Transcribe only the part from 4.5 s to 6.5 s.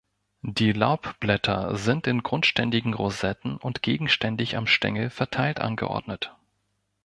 am Stängel verteilt angeordnet.